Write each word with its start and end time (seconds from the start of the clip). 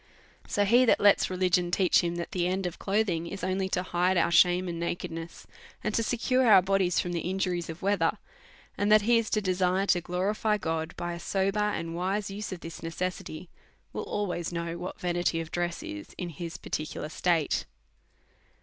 So 0.47 0.65
he 0.65 0.83
that 0.85 0.99
lets 0.99 1.29
religion 1.29 1.69
teach 1.69 2.03
him 2.03 2.15
that 2.15 2.31
the 2.31 2.47
end 2.47 2.65
of 2.65 2.79
clothing 2.79 3.27
is 3.27 3.43
only 3.43 3.69
to 3.69 3.83
hide 3.83 4.17
our 4.17 4.31
shame 4.31 4.67
and 4.67 4.79
nakedness, 4.79 5.45
and 5.83 5.93
to 5.93 6.01
secure 6.01 6.47
our 6.51 6.63
bodies 6.63 6.99
from 6.99 7.11
the 7.11 7.19
injuries 7.29 7.69
of 7.69 7.83
weather, 7.83 8.17
and 8.79 8.91
that 8.91 9.03
he 9.03 9.19
is 9.19 9.29
to 9.29 9.41
desire 9.41 9.85
to 9.85 10.01
glorify 10.01 10.57
God 10.57 10.95
by 10.97 11.13
a 11.13 11.19
sober 11.19 11.59
and 11.59 11.89
DEVOUT 11.89 11.89
AND 11.89 11.89
HOLY 11.89 11.95
LIFE. 11.97 12.13
93 12.13 12.15
wise 12.17 12.31
use 12.35 12.51
of 12.51 12.59
this 12.61 12.81
necessity, 12.81 13.49
will 13.93 14.03
always 14.05 14.51
know 14.51 14.75
what 14.79 14.99
va 14.99 15.13
nity 15.13 15.39
of 15.39 15.51
dress 15.51 15.83
is 15.83 16.15
in 16.17 16.29
his 16.29 16.57
particular 16.57 17.07
state. 17.09 17.65